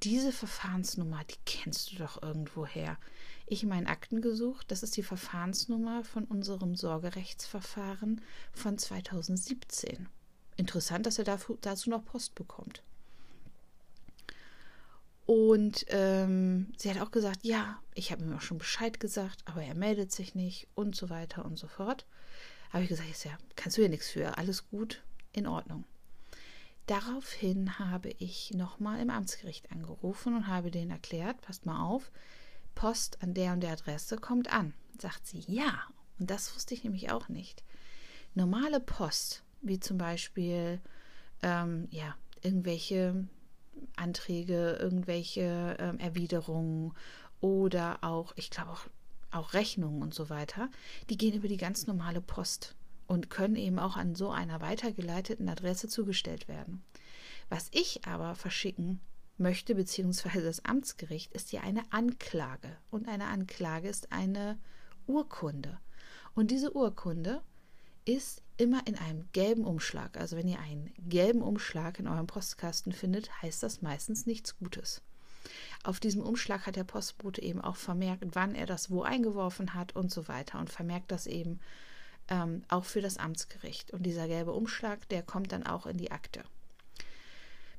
diese 0.03 0.31
Verfahrensnummer, 0.31 1.23
die 1.23 1.39
kennst 1.45 1.91
du 1.91 1.95
doch 1.97 2.21
irgendwo 2.21 2.65
her. 2.65 2.97
Ich 3.47 3.63
in 3.63 3.69
meinen 3.69 3.87
Akten 3.87 4.21
gesucht, 4.21 4.71
das 4.71 4.83
ist 4.83 4.97
die 4.97 5.03
Verfahrensnummer 5.03 6.03
von 6.03 6.25
unserem 6.25 6.75
Sorgerechtsverfahren 6.75 8.21
von 8.53 8.77
2017. 8.77 10.07
Interessant, 10.57 11.05
dass 11.05 11.19
er 11.19 11.25
dazu 11.25 11.89
noch 11.89 12.05
Post 12.05 12.35
bekommt. 12.35 12.83
Und 15.25 15.85
ähm, 15.89 16.71
sie 16.77 16.89
hat 16.89 17.01
auch 17.01 17.11
gesagt, 17.11 17.39
ja, 17.41 17.79
ich 17.95 18.11
habe 18.11 18.23
ihm 18.23 18.33
auch 18.33 18.41
schon 18.41 18.59
Bescheid 18.59 18.99
gesagt, 18.99 19.41
aber 19.45 19.63
er 19.63 19.73
meldet 19.73 20.11
sich 20.11 20.35
nicht 20.35 20.67
und 20.75 20.95
so 20.95 21.09
weiter 21.09 21.45
und 21.45 21.57
so 21.57 21.67
fort. 21.67 22.05
Habe 22.71 22.83
ich 22.83 22.89
gesagt, 22.89 23.23
ja, 23.23 23.37
kannst 23.55 23.77
du 23.77 23.81
ja 23.81 23.87
nichts 23.87 24.09
für, 24.09 24.37
alles 24.37 24.69
gut, 24.69 25.01
in 25.33 25.47
Ordnung. 25.47 25.85
Daraufhin 26.85 27.79
habe 27.79 28.09
ich 28.19 28.51
nochmal 28.53 28.99
im 29.01 29.09
Amtsgericht 29.09 29.71
angerufen 29.71 30.35
und 30.35 30.47
habe 30.47 30.69
denen 30.69 30.91
erklärt, 30.91 31.41
passt 31.41 31.65
mal 31.65 31.83
auf, 31.83 32.11
Post 32.75 33.23
an 33.23 33.33
der 33.33 33.53
und 33.53 33.61
der 33.61 33.71
Adresse 33.71 34.17
kommt 34.17 34.51
an. 34.53 34.73
Sagt 34.99 35.25
sie, 35.25 35.43
ja. 35.47 35.81
Und 36.19 36.29
das 36.29 36.53
wusste 36.55 36.75
ich 36.75 36.83
nämlich 36.83 37.11
auch 37.11 37.29
nicht. 37.29 37.63
Normale 38.35 38.79
Post, 38.79 39.43
wie 39.61 39.79
zum 39.79 39.97
Beispiel, 39.97 40.79
ähm, 41.41 41.87
ja, 41.89 42.15
irgendwelche 42.41 43.27
Anträge, 43.95 44.77
irgendwelche 44.79 45.77
ähm, 45.79 45.99
Erwiderungen 45.99 46.93
oder 47.39 48.03
auch, 48.03 48.33
ich 48.35 48.49
glaube 48.49 48.71
auch, 48.71 48.87
auch 49.31 49.53
Rechnungen 49.53 50.01
und 50.01 50.13
so 50.13 50.29
weiter, 50.29 50.69
die 51.09 51.17
gehen 51.17 51.33
über 51.33 51.47
die 51.47 51.57
ganz 51.57 51.87
normale 51.87 52.21
Post 52.21 52.75
und 53.07 53.29
können 53.29 53.55
eben 53.55 53.79
auch 53.79 53.97
an 53.97 54.15
so 54.15 54.29
einer 54.29 54.61
weitergeleiteten 54.61 55.49
Adresse 55.49 55.87
zugestellt 55.87 56.47
werden. 56.47 56.83
Was 57.49 57.69
ich 57.71 58.05
aber 58.07 58.35
verschicken 58.35 59.01
möchte, 59.37 59.75
beziehungsweise 59.75 60.41
das 60.41 60.63
Amtsgericht, 60.65 61.33
ist 61.33 61.51
ja 61.51 61.61
eine 61.61 61.83
Anklage. 61.91 62.77
Und 62.89 63.07
eine 63.07 63.25
Anklage 63.25 63.89
ist 63.89 64.11
eine 64.11 64.57
Urkunde. 65.07 65.79
Und 66.33 66.51
diese 66.51 66.75
Urkunde 66.75 67.41
ist 68.05 68.41
immer 68.57 68.85
in 68.87 68.95
einem 68.95 69.27
gelben 69.33 69.65
Umschlag. 69.65 70.17
Also 70.17 70.37
wenn 70.37 70.47
ihr 70.47 70.59
einen 70.59 70.93
gelben 70.97 71.41
Umschlag 71.41 71.99
in 71.99 72.07
eurem 72.07 72.27
Postkasten 72.27 72.93
findet, 72.93 73.41
heißt 73.41 73.61
das 73.63 73.81
meistens 73.81 74.25
nichts 74.25 74.57
Gutes. 74.57 75.01
Auf 75.83 75.99
diesem 75.99 76.21
Umschlag 76.21 76.65
hat 76.65 76.75
der 76.75 76.83
Postbote 76.83 77.41
eben 77.41 77.61
auch 77.61 77.75
vermerkt, 77.75 78.23
wann 78.31 78.55
er 78.55 78.65
das 78.65 78.89
wo 78.89 79.03
eingeworfen 79.03 79.73
hat 79.73 79.95
und 79.95 80.11
so 80.11 80.27
weiter 80.27 80.59
und 80.59 80.69
vermerkt 80.69 81.11
das 81.11 81.27
eben 81.27 81.59
ähm, 82.27 82.63
auch 82.69 82.85
für 82.85 83.01
das 83.01 83.17
Amtsgericht. 83.17 83.91
Und 83.91 84.03
dieser 84.03 84.27
gelbe 84.27 84.53
Umschlag, 84.53 85.07
der 85.09 85.21
kommt 85.21 85.51
dann 85.51 85.65
auch 85.65 85.85
in 85.85 85.97
die 85.97 86.11
Akte 86.11 86.43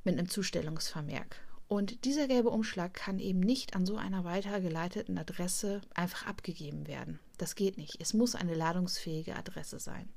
mit 0.04 0.16
einem 0.16 0.28
Zustellungsvermerk. 0.28 1.40
Und 1.68 2.04
dieser 2.04 2.28
gelbe 2.28 2.50
Umschlag 2.50 2.94
kann 2.94 3.18
eben 3.18 3.40
nicht 3.40 3.74
an 3.74 3.86
so 3.86 3.96
einer 3.96 4.24
weitergeleiteten 4.24 5.18
Adresse 5.18 5.80
einfach 5.94 6.26
abgegeben 6.26 6.86
werden. 6.86 7.18
Das 7.38 7.56
geht 7.56 7.76
nicht. 7.76 7.96
Es 8.00 8.14
muss 8.14 8.36
eine 8.36 8.54
ladungsfähige 8.54 9.34
Adresse 9.34 9.80
sein. 9.80 10.08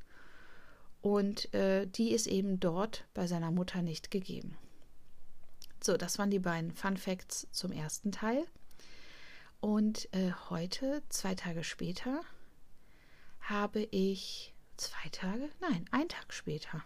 Und 1.02 1.52
äh, 1.54 1.88
die 1.88 2.12
ist 2.12 2.28
eben 2.28 2.60
dort 2.60 3.06
bei 3.14 3.26
seiner 3.26 3.52
Mutter 3.52 3.82
nicht 3.82 4.12
gegeben. 4.12 4.58
So, 5.82 5.98
das 5.98 6.20
waren 6.20 6.30
die 6.30 6.40
beiden 6.40 6.72
Fun 6.72 6.98
Facts 6.98 7.48
zum 7.52 7.72
ersten 7.72 8.12
Teil. 8.12 8.46
Und 9.62 10.14
äh, 10.14 10.32
heute, 10.50 11.02
zwei 11.10 11.36
Tage 11.36 11.64
später, 11.64 12.22
habe 13.42 13.82
ich 13.92 14.54
zwei 14.78 15.10
Tage, 15.12 15.50
nein, 15.62 15.86
ein 15.92 16.10
Tag 16.10 16.34
später, 16.34 16.84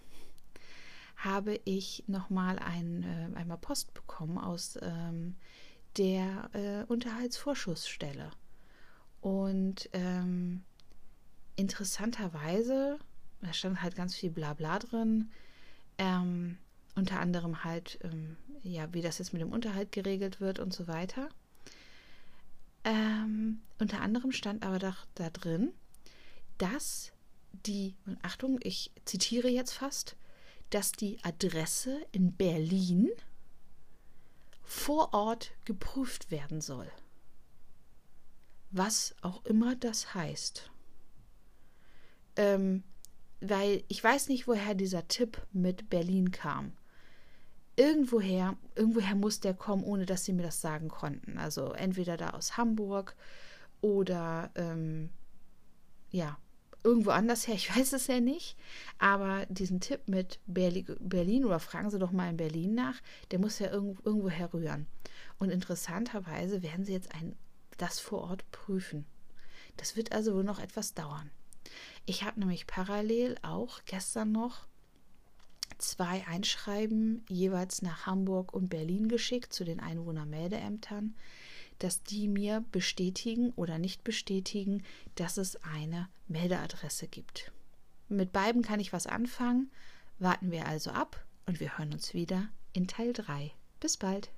habe 1.23 1.59
ich 1.65 2.03
nochmal 2.07 2.59
ein, 2.59 3.03
äh, 3.03 3.37
einmal 3.37 3.57
Post 3.57 3.93
bekommen 3.93 4.37
aus 4.37 4.77
ähm, 4.81 5.35
der 5.97 6.49
äh, 6.53 6.91
Unterhaltsvorschussstelle. 6.91 8.31
Und 9.21 9.89
ähm, 9.93 10.63
interessanterweise, 11.55 12.99
da 13.41 13.53
stand 13.53 13.81
halt 13.81 13.95
ganz 13.95 14.15
viel 14.15 14.31
Blabla 14.31 14.79
drin, 14.79 15.31
ähm, 15.97 16.57
unter 16.95 17.19
anderem 17.19 17.63
halt, 17.63 17.99
ähm, 18.03 18.37
ja, 18.63 18.93
wie 18.93 19.01
das 19.01 19.19
jetzt 19.19 19.33
mit 19.33 19.41
dem 19.41 19.51
Unterhalt 19.51 19.91
geregelt 19.91 20.41
wird 20.41 20.59
und 20.59 20.73
so 20.73 20.87
weiter. 20.87 21.29
Ähm, 22.83 23.61
unter 23.79 24.01
anderem 24.01 24.31
stand 24.31 24.65
aber 24.65 24.79
doch 24.79 25.05
da 25.15 25.29
drin, 25.29 25.71
dass 26.57 27.13
die, 27.65 27.95
Achtung, 28.23 28.59
ich 28.61 28.91
zitiere 29.05 29.47
jetzt 29.47 29.73
fast, 29.73 30.17
dass 30.73 30.91
die 30.91 31.23
Adresse 31.23 32.03
in 32.11 32.33
Berlin 32.33 33.09
vor 34.63 35.13
Ort 35.13 35.51
geprüft 35.65 36.31
werden 36.31 36.61
soll. 36.61 36.89
Was 38.71 39.15
auch 39.21 39.45
immer 39.45 39.75
das 39.75 40.15
heißt. 40.15 40.71
Ähm, 42.37 42.83
weil 43.39 43.83
ich 43.87 44.03
weiß 44.03 44.29
nicht, 44.29 44.47
woher 44.47 44.73
dieser 44.73 45.07
Tipp 45.07 45.45
mit 45.51 45.91
Berlin 45.91 46.31
kam. 46.31 46.73
Irgendwoher, 47.75 48.57
irgendwoher 48.75 49.15
muss 49.15 49.41
der 49.41 49.53
kommen, 49.53 49.83
ohne 49.83 50.07
dass 50.07 50.25
sie 50.25 50.33
mir 50.33 50.43
das 50.43 50.61
sagen 50.61 50.87
konnten. 50.87 51.37
Also 51.37 51.73
entweder 51.73 52.17
da 52.17 52.31
aus 52.31 52.57
Hamburg 52.57 53.15
oder 53.81 54.49
ähm, 54.55 55.09
ja, 56.09 56.37
irgendwo 56.83 57.11
anders 57.11 57.47
her, 57.47 57.55
ich 57.55 57.69
weiß 57.75 57.93
es 57.93 58.07
ja 58.07 58.19
nicht. 58.19 58.57
Aber 58.99 59.45
diesen 59.47 59.79
Tipp 59.79 60.07
mit 60.07 60.39
Berlin 60.45 61.45
oder 61.45 61.59
fragen 61.59 61.89
Sie 61.89 61.99
doch 61.99 62.11
mal 62.11 62.29
in 62.29 62.37
Berlin 62.37 62.75
nach, 62.75 63.01
der 63.31 63.39
muss 63.39 63.59
ja 63.59 63.71
irgendwo 63.71 64.29
herrühren. 64.29 64.87
Und 65.39 65.49
interessanterweise 65.49 66.63
werden 66.63 66.85
Sie 66.85 66.93
jetzt 66.93 67.13
ein, 67.15 67.35
das 67.77 67.99
vor 67.99 68.21
Ort 68.21 68.49
prüfen. 68.51 69.05
Das 69.77 69.95
wird 69.95 70.11
also 70.11 70.35
wohl 70.35 70.43
noch 70.43 70.59
etwas 70.59 70.93
dauern. 70.93 71.31
Ich 72.05 72.23
habe 72.23 72.39
nämlich 72.39 72.67
parallel 72.67 73.37
auch 73.41 73.79
gestern 73.85 74.31
noch 74.31 74.67
zwei 75.77 76.25
Einschreiben 76.27 77.25
jeweils 77.27 77.81
nach 77.81 78.05
Hamburg 78.05 78.53
und 78.53 78.69
Berlin 78.69 79.07
geschickt 79.07 79.53
zu 79.53 79.63
den 79.63 79.79
Einwohnermeldeämtern 79.79 81.15
dass 81.79 82.03
die 82.03 82.27
mir 82.27 82.63
bestätigen 82.71 83.51
oder 83.55 83.77
nicht 83.77 84.03
bestätigen, 84.03 84.83
dass 85.15 85.37
es 85.37 85.57
eine 85.63 86.09
Meldeadresse 86.27 87.07
gibt. 87.07 87.51
Mit 88.09 88.31
beiden 88.31 88.61
kann 88.61 88.79
ich 88.79 88.93
was 88.93 89.07
anfangen. 89.07 89.71
Warten 90.19 90.51
wir 90.51 90.67
also 90.67 90.91
ab 90.91 91.25
und 91.45 91.59
wir 91.59 91.77
hören 91.77 91.93
uns 91.93 92.13
wieder 92.13 92.49
in 92.73 92.87
Teil 92.87 93.13
3. 93.13 93.51
Bis 93.79 93.97
bald. 93.97 94.31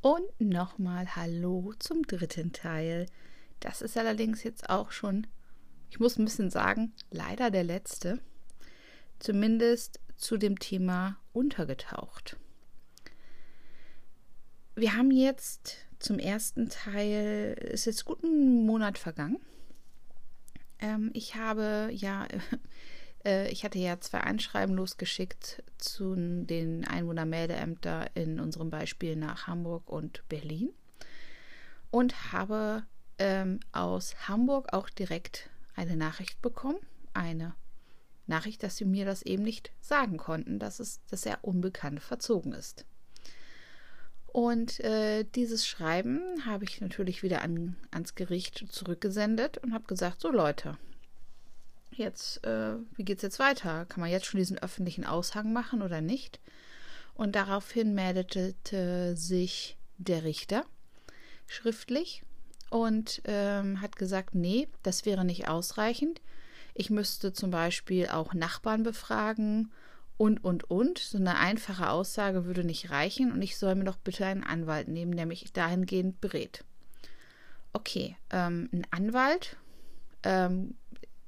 Und 0.00 0.40
nochmal 0.40 1.16
Hallo 1.16 1.74
zum 1.78 2.02
dritten 2.06 2.52
Teil 2.52 3.06
Das 3.60 3.82
ist 3.82 3.96
allerdings 3.96 4.44
jetzt 4.44 4.70
auch 4.70 4.92
schon, 4.92 5.26
ich 5.90 5.98
muss 5.98 6.18
ein 6.18 6.24
bisschen 6.24 6.50
sagen, 6.50 6.92
leider 7.10 7.50
der 7.50 7.64
letzte. 7.64 8.20
Zumindest 9.18 10.00
zu 10.16 10.36
dem 10.36 10.58
Thema 10.58 11.18
untergetaucht. 11.32 12.36
Wir 14.78 14.94
haben 14.94 15.10
jetzt 15.10 15.76
zum 15.98 16.20
ersten 16.20 16.68
Teil, 16.68 17.54
ist 17.72 17.86
jetzt 17.86 18.04
gut 18.04 18.22
ein 18.22 18.64
Monat 18.64 18.96
vergangen. 18.96 19.40
Ähm, 20.78 21.10
ich 21.14 21.34
habe 21.34 21.90
ja, 21.92 22.28
äh, 23.24 23.50
ich 23.50 23.64
hatte 23.64 23.80
ja 23.80 23.98
zwei 23.98 24.20
Einschreiben 24.20 24.76
losgeschickt 24.76 25.64
zu 25.78 26.14
den 26.14 26.86
Einwohnermeldeämtern 26.86 28.10
in 28.14 28.38
unserem 28.38 28.70
Beispiel 28.70 29.16
nach 29.16 29.48
Hamburg 29.48 29.90
und 29.90 30.22
Berlin 30.28 30.70
und 31.90 32.32
habe 32.32 32.84
ähm, 33.18 33.58
aus 33.72 34.28
Hamburg 34.28 34.72
auch 34.72 34.88
direkt 34.90 35.50
eine 35.74 35.96
Nachricht 35.96 36.40
bekommen, 36.40 36.78
eine 37.14 37.56
Nachricht, 38.28 38.62
dass 38.62 38.76
sie 38.76 38.84
mir 38.84 39.06
das 39.06 39.22
eben 39.22 39.42
nicht 39.42 39.72
sagen 39.80 40.18
konnten, 40.18 40.60
dass 40.60 40.78
es, 40.78 41.00
dass 41.06 41.26
er 41.26 41.42
unbekannt 41.42 42.00
verzogen 42.00 42.52
ist. 42.52 42.86
Und 44.28 44.80
äh, 44.80 45.24
dieses 45.24 45.66
Schreiben 45.66 46.20
habe 46.44 46.64
ich 46.64 46.80
natürlich 46.80 47.22
wieder 47.22 47.42
an, 47.42 47.76
ans 47.90 48.14
Gericht 48.14 48.66
zurückgesendet 48.70 49.58
und 49.58 49.72
habe 49.72 49.84
gesagt, 49.84 50.20
so 50.20 50.30
Leute, 50.30 50.76
jetzt, 51.90 52.44
äh, 52.44 52.76
wie 52.94 53.04
geht 53.04 53.18
es 53.18 53.22
jetzt 53.22 53.38
weiter? 53.38 53.86
Kann 53.86 54.00
man 54.00 54.10
jetzt 54.10 54.26
schon 54.26 54.38
diesen 54.38 54.58
öffentlichen 54.58 55.04
Aushang 55.04 55.52
machen 55.52 55.82
oder 55.82 56.00
nicht? 56.00 56.40
Und 57.14 57.34
daraufhin 57.34 57.94
meldete 57.94 58.54
sich 59.16 59.76
der 59.96 60.22
Richter 60.22 60.64
schriftlich 61.46 62.22
und 62.70 63.22
ähm, 63.24 63.80
hat 63.80 63.96
gesagt, 63.96 64.34
nee, 64.34 64.68
das 64.82 65.06
wäre 65.06 65.24
nicht 65.24 65.48
ausreichend. 65.48 66.20
Ich 66.74 66.90
müsste 66.90 67.32
zum 67.32 67.50
Beispiel 67.50 68.06
auch 68.08 68.34
Nachbarn 68.34 68.82
befragen 68.84 69.72
und, 70.18 70.44
und, 70.44 70.70
und. 70.70 70.98
So 70.98 71.16
eine 71.16 71.38
einfache 71.38 71.88
Aussage 71.88 72.44
würde 72.44 72.64
nicht 72.64 72.90
reichen 72.90 73.32
und 73.32 73.40
ich 73.40 73.56
soll 73.56 73.74
mir 73.74 73.84
doch 73.84 73.96
bitte 73.96 74.26
einen 74.26 74.44
Anwalt 74.44 74.88
nehmen, 74.88 75.16
der 75.16 75.24
mich 75.24 75.50
dahingehend 75.52 76.20
berät. 76.20 76.64
Okay, 77.72 78.16
ähm, 78.30 78.68
ein 78.72 78.86
Anwalt, 78.90 79.56
ähm, 80.24 80.74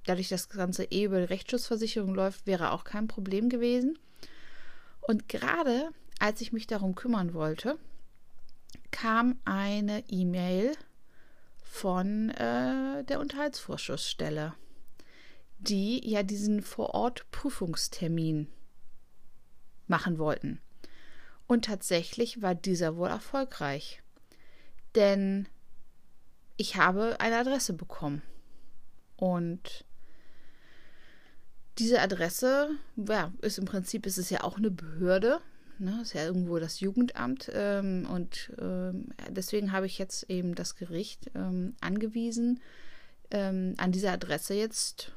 dadurch, 0.04 0.28
dass 0.28 0.48
das 0.48 0.56
Ganze 0.56 0.84
eh 0.84 1.04
über 1.04 1.20
die 1.20 1.32
Rechtsschutzversicherung 1.32 2.14
läuft, 2.14 2.46
wäre 2.46 2.72
auch 2.72 2.84
kein 2.84 3.08
Problem 3.08 3.48
gewesen. 3.48 3.98
Und 5.00 5.28
gerade 5.28 5.90
als 6.18 6.42
ich 6.42 6.52
mich 6.52 6.66
darum 6.66 6.94
kümmern 6.94 7.32
wollte, 7.32 7.78
kam 8.90 9.38
eine 9.44 10.04
E-Mail 10.08 10.72
von 11.62 12.30
äh, 12.30 13.04
der 13.04 13.20
Unterhaltsvorschussstelle 13.20 14.54
die 15.60 16.08
ja 16.08 16.22
diesen 16.22 16.62
Vor-Ort-Prüfungstermin 16.62 18.48
machen 19.90 20.18
wollten. 20.18 20.60
Und 21.46 21.66
tatsächlich 21.66 22.40
war 22.40 22.54
dieser 22.54 22.96
wohl 22.96 23.08
erfolgreich. 23.08 24.02
Denn 24.94 25.48
ich 26.56 26.76
habe 26.76 27.20
eine 27.20 27.36
Adresse 27.36 27.74
bekommen. 27.74 28.22
Und 29.16 29.84
diese 31.78 32.00
Adresse, 32.00 32.70
ja, 32.96 33.32
ist 33.42 33.58
im 33.58 33.64
Prinzip 33.64 34.06
ist 34.06 34.18
es 34.18 34.30
ja 34.30 34.44
auch 34.44 34.56
eine 34.56 34.70
Behörde. 34.70 35.40
Ne, 35.78 35.98
ist 36.02 36.12
ja 36.12 36.24
irgendwo 36.24 36.58
das 36.58 36.80
Jugendamt. 36.80 37.50
Ähm, 37.54 38.06
und 38.10 38.52
ähm, 38.60 39.08
deswegen 39.30 39.72
habe 39.72 39.86
ich 39.86 39.96
jetzt 39.98 40.28
eben 40.28 40.54
das 40.54 40.76
Gericht 40.76 41.30
ähm, 41.34 41.74
angewiesen, 41.80 42.60
ähm, 43.30 43.74
an 43.78 43.90
dieser 43.90 44.12
Adresse 44.12 44.54
jetzt 44.54 45.12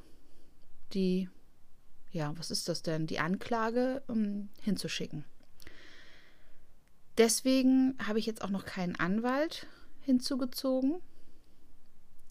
die, 0.94 1.30
ja, 2.14 2.32
was 2.38 2.52
ist 2.52 2.70
das 2.70 2.84
denn, 2.84 3.08
die 3.08 3.20
Anklage 3.20 4.04
um, 4.08 4.50
hinzuschicken. 4.62 5.26
Deswegen 7.18 7.98
habe 8.08 8.20
ich 8.20 8.26
jetzt 8.26 8.44
auch 8.44 8.50
noch 8.50 8.66
keinen 8.66 8.96
Anwalt 8.96 9.68
hinzugezogen. 10.02 11.02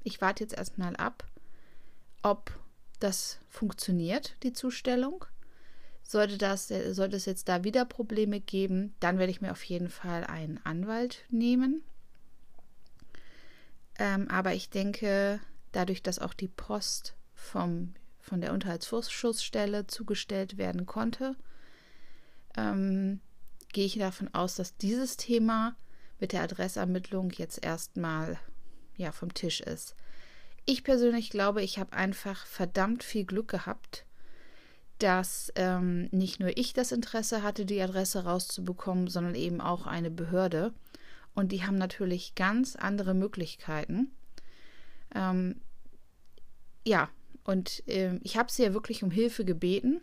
Ich 0.05 0.21
warte 0.21 0.43
jetzt 0.43 0.55
erstmal 0.55 0.97
ab, 0.97 1.25
ob 2.23 2.59
das 3.01 3.39
funktioniert, 3.49 4.37
die 4.45 4.53
Zustellung. 4.53 5.25
Sollte, 6.05 6.39
das, 6.39 6.69
sollte 6.69 7.17
es 7.17 7.27
jetzt 7.27 7.49
da 7.49 7.65
wieder 7.65 7.85
Probleme 7.85 8.41
geben, 8.41 8.95
dann 9.01 9.19
werde 9.19 9.31
ich 9.31 9.41
mir 9.41 9.53
auf 9.53 9.63
jeden 9.65 9.89
Fall 9.89 10.25
einen 10.25 10.61
Anwalt 10.65 11.25
nehmen. 11.31 11.83
Ähm, 13.99 14.29
aber 14.29 14.55
ich 14.55 14.71
denke, 14.71 15.41
dadurch, 15.73 16.03
dass 16.03 16.19
auch 16.19 16.35
die 16.35 16.49
Post 16.49 17.15
vom 17.35 17.95
von 18.23 18.41
der 18.41 18.53
Unterhaltsvorschussstelle 18.53 19.87
zugestellt 19.89 20.57
werden 20.57 20.87
konnte, 20.87 21.37
ähm, 22.57 23.21
gehe 23.73 23.85
ich 23.85 23.99
davon 23.99 24.33
aus, 24.33 24.55
dass 24.55 24.77
dieses 24.77 25.17
Thema 25.17 25.77
mit 26.21 26.33
der 26.33 26.43
Adressermittlung 26.43 27.31
jetzt 27.33 27.63
erstmal 27.65 28.39
ja, 28.97 29.13
vom 29.13 29.35
Tisch 29.35 29.61
ist. 29.61 29.97
Ich 30.65 30.85
persönlich 30.85 31.31
glaube, 31.31 31.63
ich 31.63 31.79
habe 31.79 31.93
einfach 31.93 32.47
verdammt 32.47 33.03
viel 33.03 33.25
Glück 33.25 33.49
gehabt, 33.49 34.07
dass 34.99 35.53
ähm, 35.57 36.09
nicht 36.13 36.39
nur 36.39 36.57
ich 36.57 36.73
das 36.73 36.93
Interesse 36.93 37.43
hatte, 37.43 37.67
die 37.67 37.83
Adresse 37.83 38.23
rauszubekommen, 38.23 39.09
sondern 39.09 39.35
eben 39.35 39.61
auch 39.61 39.87
eine 39.87 40.11
Behörde. 40.11 40.73
Und 41.35 41.51
die 41.51 41.65
haben 41.65 41.77
natürlich 41.77 42.37
ganz 42.37 42.77
andere 42.77 43.15
Möglichkeiten. 43.15 44.13
Ähm, 45.15 45.61
ja, 46.85 47.09
und 47.45 47.87
äh, 47.89 48.17
ich 48.23 48.37
habe 48.37 48.51
sie 48.51 48.63
ja 48.63 48.75
wirklich 48.75 49.03
um 49.03 49.11
Hilfe 49.11 49.45
gebeten 49.45 50.01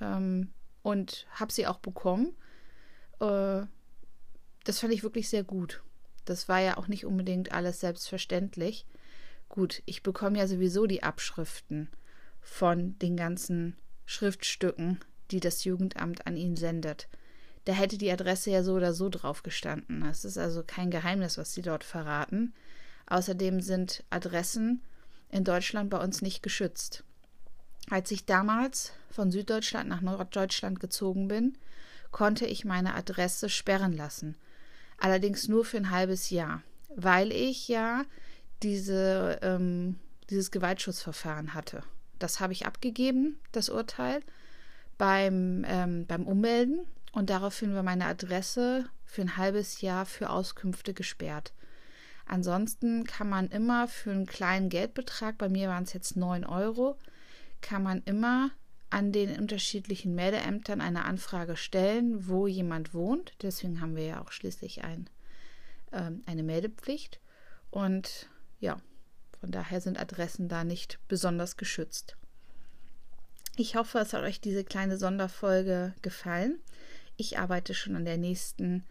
ähm, 0.00 0.52
und 0.82 1.26
habe 1.30 1.52
sie 1.52 1.66
auch 1.66 1.78
bekommen. 1.78 2.34
Äh, 3.20 3.62
das 4.64 4.80
fand 4.80 4.92
ich 4.92 5.02
wirklich 5.02 5.28
sehr 5.28 5.44
gut. 5.44 5.82
Das 6.24 6.48
war 6.48 6.60
ja 6.60 6.76
auch 6.76 6.88
nicht 6.88 7.04
unbedingt 7.04 7.52
alles 7.52 7.80
selbstverständlich. 7.80 8.86
Gut, 9.48 9.82
ich 9.86 10.02
bekomme 10.02 10.38
ja 10.38 10.46
sowieso 10.46 10.86
die 10.86 11.02
Abschriften 11.02 11.88
von 12.40 12.98
den 12.98 13.16
ganzen 13.16 13.76
Schriftstücken, 14.06 15.00
die 15.30 15.40
das 15.40 15.64
Jugendamt 15.64 16.26
an 16.26 16.36
ihn 16.36 16.56
sendet. 16.56 17.08
Da 17.64 17.72
hätte 17.72 17.96
die 17.96 18.10
Adresse 18.10 18.50
ja 18.50 18.62
so 18.62 18.74
oder 18.74 18.92
so 18.92 19.08
drauf 19.08 19.42
gestanden. 19.42 20.02
Das 20.02 20.24
ist 20.24 20.36
also 20.36 20.62
kein 20.66 20.90
Geheimnis, 20.90 21.38
was 21.38 21.54
sie 21.54 21.62
dort 21.62 21.84
verraten. 21.84 22.52
Außerdem 23.06 23.60
sind 23.60 24.04
Adressen 24.10 24.82
in 25.34 25.42
Deutschland 25.42 25.90
bei 25.90 25.98
uns 25.98 26.22
nicht 26.22 26.44
geschützt. 26.44 27.02
Als 27.90 28.10
ich 28.12 28.24
damals 28.24 28.92
von 29.10 29.32
Süddeutschland 29.32 29.88
nach 29.88 30.00
Norddeutschland 30.00 30.78
gezogen 30.78 31.26
bin, 31.26 31.58
konnte 32.12 32.46
ich 32.46 32.64
meine 32.64 32.94
Adresse 32.94 33.48
sperren 33.48 33.92
lassen. 33.92 34.36
Allerdings 34.96 35.48
nur 35.48 35.64
für 35.64 35.76
ein 35.76 35.90
halbes 35.90 36.30
Jahr, 36.30 36.62
weil 36.94 37.32
ich 37.32 37.66
ja 37.66 38.04
diese, 38.62 39.40
ähm, 39.42 39.98
dieses 40.30 40.52
Gewaltschutzverfahren 40.52 41.52
hatte. 41.52 41.82
Das 42.20 42.38
habe 42.38 42.52
ich 42.52 42.64
abgegeben, 42.64 43.40
das 43.50 43.68
Urteil, 43.68 44.20
beim, 44.98 45.64
ähm, 45.66 46.06
beim 46.06 46.28
Ummelden 46.28 46.86
und 47.10 47.28
daraufhin 47.28 47.74
war 47.74 47.82
meine 47.82 48.06
Adresse 48.06 48.88
für 49.04 49.22
ein 49.22 49.36
halbes 49.36 49.80
Jahr 49.80 50.06
für 50.06 50.30
Auskünfte 50.30 50.94
gesperrt. 50.94 51.52
Ansonsten 52.26 53.04
kann 53.04 53.28
man 53.28 53.48
immer 53.48 53.88
für 53.88 54.10
einen 54.10 54.26
kleinen 54.26 54.68
Geldbetrag, 54.68 55.38
bei 55.38 55.48
mir 55.48 55.68
waren 55.68 55.84
es 55.84 55.92
jetzt 55.92 56.16
9 56.16 56.44
Euro, 56.44 56.96
kann 57.60 57.82
man 57.82 58.02
immer 58.04 58.50
an 58.90 59.12
den 59.12 59.36
unterschiedlichen 59.38 60.14
Meldeämtern 60.14 60.80
eine 60.80 61.04
Anfrage 61.04 61.56
stellen, 61.56 62.28
wo 62.28 62.46
jemand 62.46 62.94
wohnt. 62.94 63.32
Deswegen 63.42 63.80
haben 63.80 63.96
wir 63.96 64.06
ja 64.06 64.22
auch 64.22 64.30
schließlich 64.30 64.84
ein, 64.84 65.10
ähm, 65.92 66.22
eine 66.26 66.44
Meldepflicht. 66.44 67.20
Und 67.70 68.28
ja, 68.60 68.80
von 69.40 69.50
daher 69.50 69.80
sind 69.80 69.98
Adressen 69.98 70.48
da 70.48 70.62
nicht 70.62 71.00
besonders 71.08 71.56
geschützt. 71.56 72.16
Ich 73.56 73.76
hoffe, 73.76 73.98
es 73.98 74.12
hat 74.12 74.22
euch 74.22 74.40
diese 74.40 74.64
kleine 74.64 74.96
Sonderfolge 74.96 75.94
gefallen. 76.02 76.60
Ich 77.16 77.38
arbeite 77.38 77.74
schon 77.74 77.96
an 77.96 78.04
der 78.04 78.16
nächsten, 78.16 78.84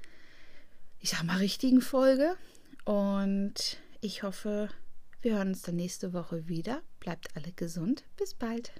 ich 0.99 1.11
sag 1.11 1.23
mal, 1.23 1.37
richtigen 1.37 1.81
Folge. 1.81 2.35
Und 2.85 3.77
ich 4.01 4.23
hoffe, 4.23 4.69
wir 5.21 5.35
hören 5.35 5.49
uns 5.49 5.61
dann 5.61 5.75
nächste 5.77 6.13
Woche 6.13 6.47
wieder. 6.47 6.81
Bleibt 6.99 7.35
alle 7.35 7.51
gesund. 7.53 8.03
Bis 8.17 8.33
bald. 8.33 8.73